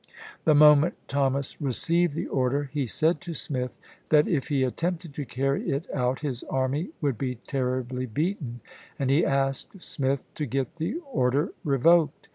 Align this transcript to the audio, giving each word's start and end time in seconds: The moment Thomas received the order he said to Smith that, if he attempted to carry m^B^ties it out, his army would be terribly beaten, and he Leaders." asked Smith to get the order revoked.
The 0.45 0.55
moment 0.55 0.95
Thomas 1.07 1.61
received 1.61 2.15
the 2.15 2.25
order 2.25 2.71
he 2.73 2.87
said 2.87 3.21
to 3.21 3.35
Smith 3.35 3.77
that, 4.09 4.27
if 4.27 4.47
he 4.47 4.63
attempted 4.63 5.13
to 5.13 5.25
carry 5.25 5.59
m^B^ties 5.61 5.69
it 5.75 5.93
out, 5.93 6.21
his 6.21 6.41
army 6.45 6.89
would 7.01 7.19
be 7.19 7.35
terribly 7.35 8.07
beaten, 8.07 8.61
and 8.97 9.11
he 9.11 9.17
Leaders." 9.17 9.29
asked 9.31 9.81
Smith 9.83 10.25
to 10.33 10.47
get 10.47 10.77
the 10.77 10.95
order 11.13 11.53
revoked. 11.63 12.29